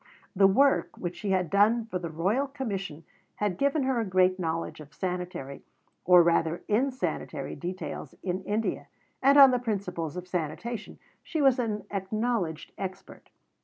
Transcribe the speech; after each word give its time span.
The 0.35 0.47
work 0.47 0.97
which 0.97 1.15
she 1.15 1.29
had 1.29 1.51
done 1.51 1.85
for 1.85 1.99
the 1.99 2.09
Royal 2.09 2.47
Commission 2.47 3.03
had 3.35 3.59
given 3.59 3.83
her 3.83 3.99
a 3.99 4.03
great 4.03 4.39
knowledge 4.39 4.79
of 4.79 4.95
sanitary, 4.95 5.63
or 6.05 6.23
rather 6.23 6.63
insanitary, 6.67 7.55
details 7.55 8.15
in 8.23 8.41
India; 8.43 8.87
and 9.21 9.37
on 9.37 9.51
the 9.51 9.59
principles 9.59 10.17
of 10.17 10.27
sanitation 10.27 10.97
she 11.21 11.39
was 11.39 11.59
an 11.59 11.83
acknowledged 11.91 12.71
expert. 12.79 13.29